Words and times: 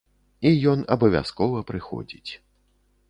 І 0.49 0.53
ён 0.71 0.79
абавязкова 0.95 1.61
прыходзіць. 1.71 2.31